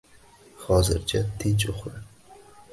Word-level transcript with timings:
Hozircha 0.63 1.19
tinch 1.37 1.69
uxla 1.71 1.95